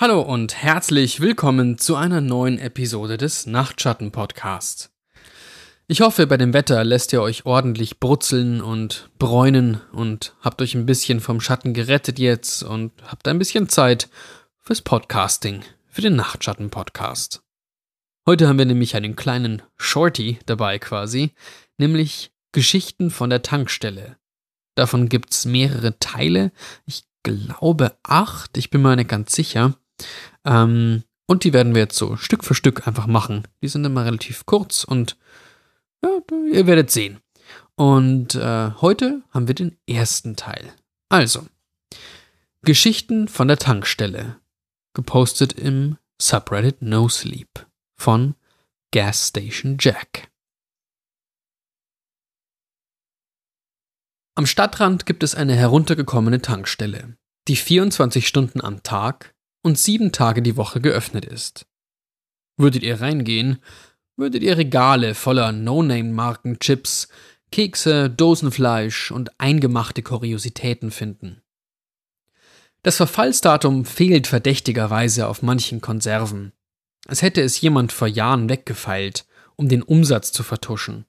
[0.00, 4.90] Hallo und herzlich willkommen zu einer neuen Episode des Nachtschatten Podcasts.
[5.88, 10.74] Ich hoffe, bei dem Wetter lässt ihr euch ordentlich brutzeln und bräunen und habt euch
[10.74, 14.08] ein bisschen vom Schatten gerettet jetzt und habt ein bisschen Zeit
[14.58, 17.42] fürs Podcasting, für den Nachtschatten Podcast.
[18.26, 21.34] Heute haben wir nämlich einen kleinen Shorty dabei quasi,
[21.76, 24.16] nämlich Geschichten von der Tankstelle.
[24.76, 26.52] Davon gibt's mehrere Teile.
[26.86, 29.74] Ich glaube acht, ich bin mir nicht ganz sicher.
[30.44, 33.46] Ähm, und die werden wir jetzt so Stück für Stück einfach machen.
[33.62, 35.16] Die sind immer relativ kurz und
[36.02, 36.18] ja,
[36.52, 37.20] ihr werdet sehen.
[37.76, 40.72] Und äh, heute haben wir den ersten Teil.
[41.08, 41.46] Also,
[42.62, 44.40] Geschichten von der Tankstelle.
[44.92, 48.34] Gepostet im Subreddit No Sleep von
[48.92, 50.30] Gas Station Jack.
[54.34, 60.42] Am Stadtrand gibt es eine heruntergekommene Tankstelle, die 24 Stunden am Tag und sieben Tage
[60.42, 61.66] die Woche geöffnet ist.
[62.56, 63.58] Würdet ihr reingehen,
[64.16, 67.08] würdet ihr Regale voller No-Name-Marken, Chips,
[67.50, 71.42] Kekse, Dosenfleisch und eingemachte Kuriositäten finden.
[72.82, 76.52] Das Verfallsdatum fehlt verdächtigerweise auf manchen Konserven.
[77.06, 81.04] Als hätte es jemand vor Jahren weggefeilt, um den Umsatz zu vertuschen.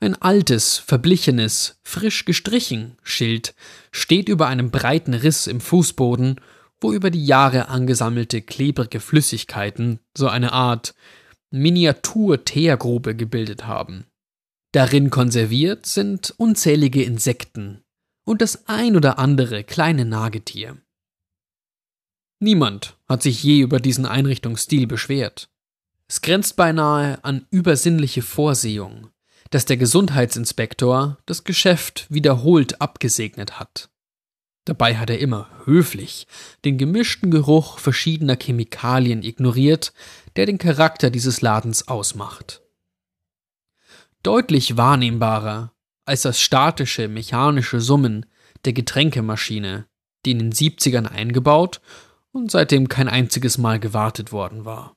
[0.00, 3.54] Ein altes, verblichenes, frisch gestrichen Schild
[3.92, 6.40] steht über einem breiten Riss im Fußboden
[6.80, 10.94] wo über die Jahre angesammelte klebrige Flüssigkeiten so eine Art
[11.50, 14.06] Miniatur-Teergrube gebildet haben.
[14.72, 17.82] Darin konserviert sind unzählige Insekten
[18.24, 20.76] und das ein oder andere kleine Nagetier.
[22.38, 25.50] Niemand hat sich je über diesen Einrichtungsstil beschwert.
[26.08, 29.10] Es grenzt beinahe an übersinnliche Vorsehung,
[29.50, 33.89] dass der Gesundheitsinspektor das Geschäft wiederholt abgesegnet hat.
[34.66, 36.26] Dabei hat er immer höflich
[36.64, 39.92] den gemischten Geruch verschiedener Chemikalien ignoriert,
[40.36, 42.62] der den Charakter dieses Ladens ausmacht.
[44.22, 45.72] Deutlich wahrnehmbarer
[46.04, 48.26] als das statische mechanische Summen
[48.64, 49.86] der Getränkemaschine,
[50.26, 51.80] die in den 70ern eingebaut
[52.30, 54.94] und seitdem kein einziges Mal gewartet worden war.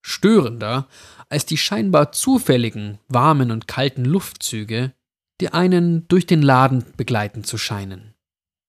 [0.00, 0.88] Störender
[1.28, 4.94] als die scheinbar zufälligen warmen und kalten Luftzüge,
[5.40, 8.13] die einen durch den Laden begleiten zu scheinen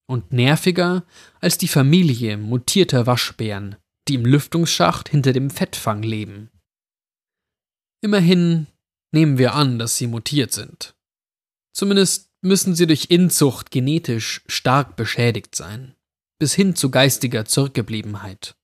[0.07, 1.05] und nerviger
[1.39, 3.75] als die Familie mutierter Waschbären,
[4.07, 6.51] die im Lüftungsschacht hinter dem Fettfang leben.
[8.01, 8.67] Immerhin
[9.11, 10.95] nehmen wir an, dass sie mutiert sind.
[11.73, 15.95] Zumindest müssen sie durch Inzucht genetisch stark beschädigt sein,
[16.37, 18.55] bis hin zu geistiger Zurückgebliebenheit.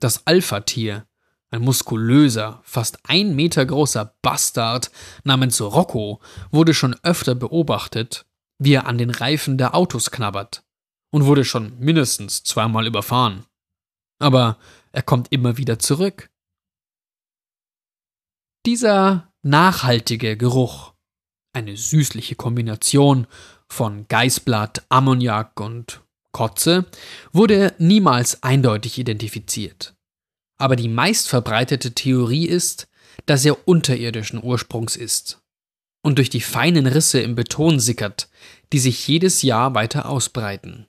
[0.00, 1.06] Das Alpha-Tier,
[1.50, 4.90] ein muskulöser, fast ein Meter großer Bastard
[5.22, 6.20] namens Rocco,
[6.50, 8.26] wurde schon öfter beobachtet
[8.64, 10.64] wie er an den Reifen der Autos knabbert
[11.10, 13.44] und wurde schon mindestens zweimal überfahren.
[14.18, 14.58] Aber
[14.92, 16.30] er kommt immer wieder zurück.
[18.64, 20.92] Dieser nachhaltige Geruch,
[21.52, 23.26] eine süßliche Kombination
[23.68, 26.86] von Geißblatt, Ammoniak und Kotze,
[27.32, 29.94] wurde niemals eindeutig identifiziert.
[30.58, 32.88] Aber die meistverbreitete Theorie ist,
[33.26, 35.41] dass er unterirdischen Ursprungs ist
[36.02, 38.28] und durch die feinen Risse im Beton sickert,
[38.72, 40.86] die sich jedes Jahr weiter ausbreiten.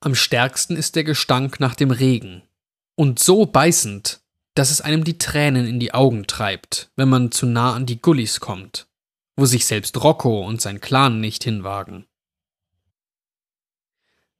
[0.00, 2.42] Am stärksten ist der Gestank nach dem Regen.
[2.96, 4.20] Und so beißend,
[4.54, 8.00] dass es einem die Tränen in die Augen treibt, wenn man zu nah an die
[8.00, 8.88] Gullis kommt,
[9.36, 12.06] wo sich selbst Rocco und sein Clan nicht hinwagen.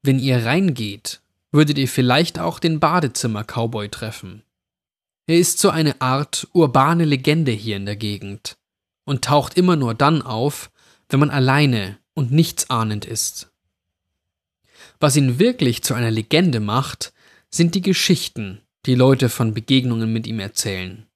[0.02, 1.20] Wenn ihr reingeht,
[1.52, 4.42] würdet ihr vielleicht auch den Badezimmer-Cowboy treffen.
[5.26, 8.56] Er ist so eine Art urbane Legende hier in der Gegend
[9.04, 10.70] und taucht immer nur dann auf,
[11.08, 13.50] wenn man alleine und nichtsahnend ist.
[14.98, 17.12] Was ihn wirklich zu einer Legende macht,
[17.50, 21.06] sind die Geschichten, die Leute von Begegnungen mit ihm erzählen.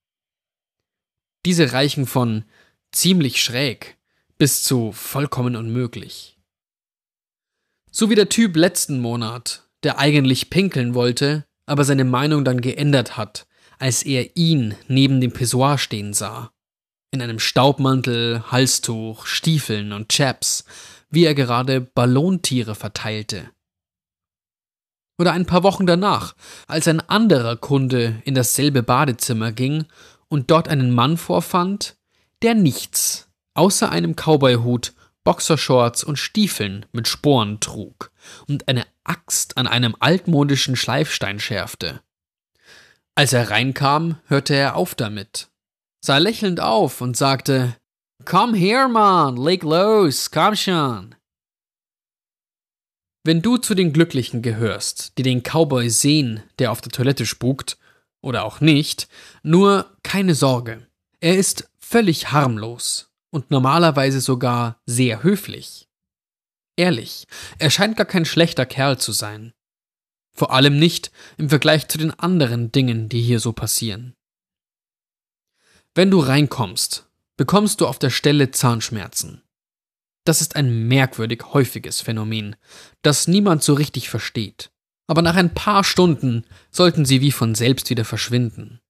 [1.44, 2.44] Diese reichen von
[2.92, 3.98] ziemlich schräg
[4.38, 6.38] bis zu vollkommen unmöglich.
[7.90, 13.16] So wie der Typ letzten Monat, der eigentlich pinkeln wollte, aber seine Meinung dann geändert
[13.16, 13.46] hat,
[13.78, 16.53] als er ihn neben dem Pissoir stehen sah
[17.14, 20.64] in einem Staubmantel, Halstuch, Stiefeln und Chaps,
[21.10, 23.50] wie er gerade Ballontiere verteilte.
[25.16, 26.34] Oder ein paar Wochen danach,
[26.66, 29.84] als ein anderer Kunde in dasselbe Badezimmer ging
[30.28, 31.96] und dort einen Mann vorfand,
[32.42, 38.10] der nichts außer einem Cowboyhut, Boxershorts und Stiefeln mit Sporen trug
[38.48, 42.00] und eine Axt an einem altmodischen Schleifstein schärfte.
[43.14, 45.48] Als er reinkam, hörte er auf damit
[46.04, 47.76] sah lächelnd auf und sagte,
[48.26, 51.14] Komm her, Mann, leg los, komm schon.
[53.24, 57.78] Wenn du zu den Glücklichen gehörst, die den Cowboy sehen, der auf der Toilette spukt,
[58.20, 59.08] oder auch nicht,
[59.42, 60.86] nur keine Sorge.
[61.20, 65.88] Er ist völlig harmlos und normalerweise sogar sehr höflich.
[66.76, 67.26] Ehrlich,
[67.58, 69.54] er scheint gar kein schlechter Kerl zu sein.
[70.36, 74.14] Vor allem nicht im Vergleich zu den anderen Dingen, die hier so passieren.
[75.94, 79.42] Wenn du reinkommst, bekommst du auf der Stelle Zahnschmerzen.
[80.24, 82.56] Das ist ein merkwürdig häufiges Phänomen,
[83.02, 84.72] das niemand so richtig versteht.
[85.06, 88.80] Aber nach ein paar Stunden sollten sie wie von selbst wieder verschwinden.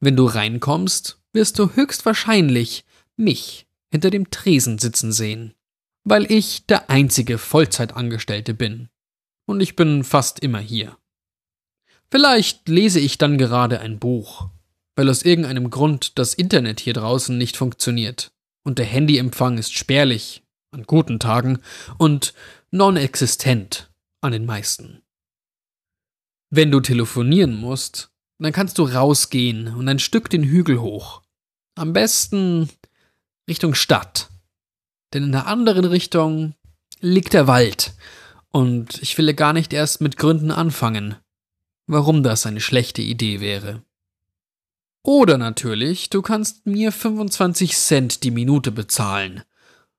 [0.00, 2.84] Wenn du reinkommst, wirst du höchstwahrscheinlich
[3.16, 5.54] mich hinter dem Tresen sitzen sehen,
[6.04, 8.88] weil ich der einzige Vollzeitangestellte bin.
[9.46, 10.98] Und ich bin fast immer hier.
[12.12, 14.50] Vielleicht lese ich dann gerade ein Buch,
[14.96, 18.32] weil aus irgendeinem Grund das Internet hier draußen nicht funktioniert
[18.64, 20.42] und der Handyempfang ist spärlich
[20.72, 21.60] an guten Tagen
[21.96, 22.34] und
[22.70, 25.00] non-existent an den meisten.
[26.50, 31.22] Wenn du telefonieren musst, dann kannst du rausgehen und ein Stück den Hügel hoch.
[31.76, 32.68] Am besten
[33.48, 34.28] Richtung Stadt.
[35.14, 36.52] Denn in der anderen Richtung
[37.00, 37.94] liegt der Wald.
[38.50, 41.16] Und ich will gar nicht erst mit Gründen anfangen,
[41.92, 43.82] warum das eine schlechte Idee wäre.
[45.04, 49.42] Oder natürlich, du kannst mir 25 Cent die Minute bezahlen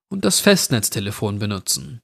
[0.10, 2.02] und das Festnetztelefon benutzen.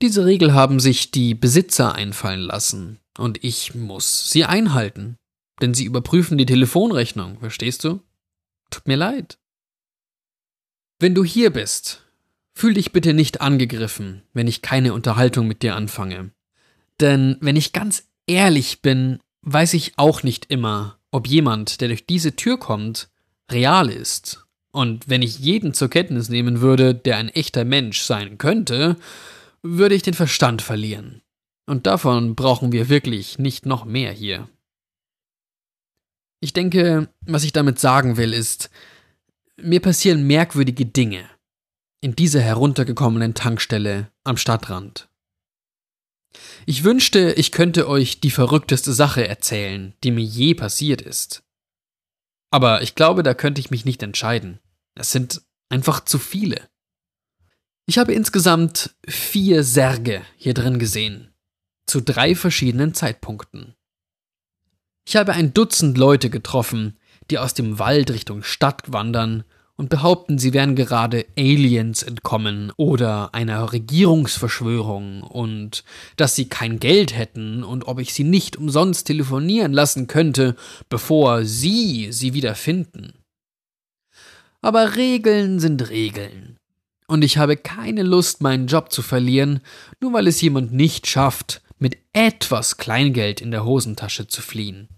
[0.00, 5.16] Diese Regel haben sich die Besitzer einfallen lassen, und ich muss sie einhalten,
[5.60, 8.00] denn sie überprüfen die Telefonrechnung, verstehst du?
[8.70, 9.38] Tut mir leid.
[11.00, 12.04] Wenn du hier bist,
[12.54, 16.30] fühl dich bitte nicht angegriffen, wenn ich keine Unterhaltung mit dir anfange.
[17.00, 22.06] Denn wenn ich ganz ehrlich bin, weiß ich auch nicht immer, ob jemand, der durch
[22.06, 23.08] diese Tür kommt,
[23.50, 24.46] real ist.
[24.70, 28.96] Und wenn ich jeden zur Kenntnis nehmen würde, der ein echter Mensch sein könnte,
[29.62, 31.22] würde ich den Verstand verlieren.
[31.66, 34.48] Und davon brauchen wir wirklich nicht noch mehr hier.
[36.40, 38.70] Ich denke, was ich damit sagen will, ist,
[39.60, 41.28] mir passieren merkwürdige Dinge
[42.00, 45.07] in dieser heruntergekommenen Tankstelle am Stadtrand.
[46.66, 51.42] Ich wünschte, ich könnte euch die verrückteste Sache erzählen, die mir je passiert ist.
[52.50, 54.58] Aber ich glaube, da könnte ich mich nicht entscheiden.
[54.94, 56.68] Es sind einfach zu viele.
[57.86, 61.32] Ich habe insgesamt vier Särge hier drin gesehen.
[61.86, 63.74] Zu drei verschiedenen Zeitpunkten.
[65.06, 66.98] Ich habe ein Dutzend Leute getroffen,
[67.30, 69.44] die aus dem Wald Richtung Stadt wandern
[69.78, 75.84] und behaupten, sie wären gerade Aliens entkommen oder einer Regierungsverschwörung und
[76.16, 80.56] dass sie kein Geld hätten und ob ich sie nicht umsonst telefonieren lassen könnte,
[80.88, 83.14] bevor sie sie wieder finden.
[84.60, 86.56] Aber Regeln sind Regeln.
[87.06, 89.60] Und ich habe keine Lust, meinen Job zu verlieren,
[90.00, 94.88] nur weil es jemand nicht schafft, mit etwas Kleingeld in der Hosentasche zu fliehen.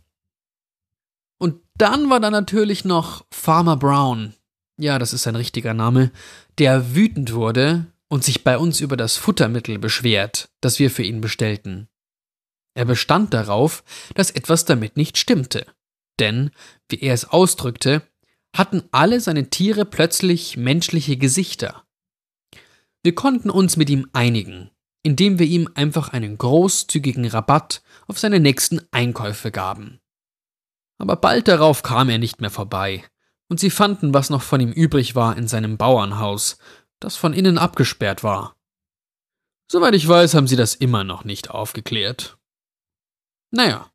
[1.38, 4.34] Und dann war da natürlich noch Farmer Brown,
[4.80, 6.10] ja, das ist sein richtiger Name,
[6.58, 11.20] der wütend wurde und sich bei uns über das Futtermittel beschwert, das wir für ihn
[11.20, 11.88] bestellten.
[12.74, 13.84] Er bestand darauf,
[14.14, 15.66] dass etwas damit nicht stimmte.
[16.18, 16.50] Denn,
[16.88, 18.02] wie er es ausdrückte,
[18.56, 21.84] hatten alle seine Tiere plötzlich menschliche Gesichter.
[23.02, 24.70] Wir konnten uns mit ihm einigen,
[25.02, 30.00] indem wir ihm einfach einen großzügigen Rabatt auf seine nächsten Einkäufe gaben.
[30.98, 33.04] Aber bald darauf kam er nicht mehr vorbei,
[33.50, 36.56] und sie fanden, was noch von ihm übrig war, in seinem Bauernhaus,
[37.00, 38.56] das von innen abgesperrt war.
[39.70, 42.38] Soweit ich weiß, haben sie das immer noch nicht aufgeklärt.
[43.50, 43.90] Naja,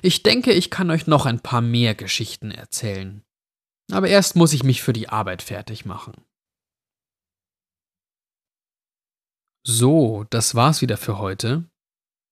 [0.00, 3.24] ich denke, ich kann euch noch ein paar mehr Geschichten erzählen.
[3.90, 6.14] Aber erst muss ich mich für die Arbeit fertig machen.
[9.66, 11.68] So, das war's wieder für heute.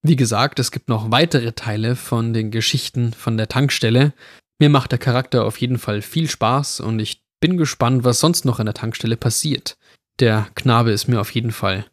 [0.02, 4.14] Wie gesagt, es gibt noch weitere Teile von den Geschichten von der Tankstelle,
[4.58, 8.44] mir macht der Charakter auf jeden Fall viel Spaß und ich bin gespannt, was sonst
[8.44, 9.78] noch an der Tankstelle passiert.
[10.18, 11.86] Der Knabe ist mir auf jeden Fall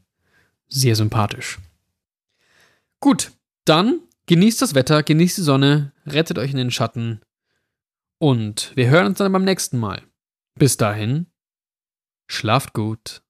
[0.68, 1.60] sehr sympathisch.
[3.00, 3.32] Gut,
[3.66, 7.22] dann genießt das Wetter, genießt die Sonne, rettet euch in den Schatten
[8.18, 10.02] und wir hören uns dann beim nächsten Mal.
[10.56, 11.28] Bis dahin,
[12.28, 13.22] schlaft gut.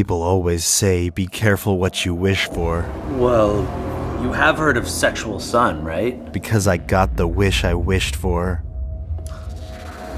[0.00, 2.90] People always say, be careful what you wish for.
[3.18, 3.58] Well,
[4.22, 6.32] You have heard of sexual sun, right?
[6.32, 8.64] Because I got the wish I wished for.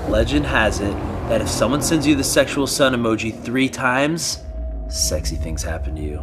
[0.09, 0.93] Legend has it
[1.29, 4.45] that if someone sends you the sexual sun emoji three times,
[4.89, 6.23] sexy things happen to you.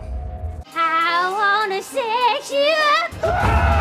[0.74, 3.79] I wanna sex you up.